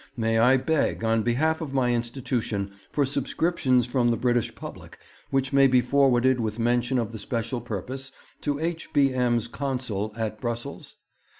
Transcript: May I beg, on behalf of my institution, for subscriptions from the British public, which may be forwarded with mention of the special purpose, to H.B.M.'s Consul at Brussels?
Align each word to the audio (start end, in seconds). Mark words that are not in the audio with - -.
May 0.17 0.39
I 0.39 0.57
beg, 0.57 1.03
on 1.03 1.21
behalf 1.21 1.61
of 1.61 1.75
my 1.75 1.93
institution, 1.93 2.71
for 2.91 3.05
subscriptions 3.05 3.85
from 3.85 4.09
the 4.09 4.17
British 4.17 4.55
public, 4.55 4.97
which 5.29 5.53
may 5.53 5.67
be 5.67 5.79
forwarded 5.79 6.39
with 6.39 6.57
mention 6.57 6.97
of 6.97 7.11
the 7.11 7.19
special 7.19 7.61
purpose, 7.61 8.11
to 8.41 8.59
H.B.M.'s 8.59 9.47
Consul 9.47 10.11
at 10.17 10.41
Brussels? 10.41 10.95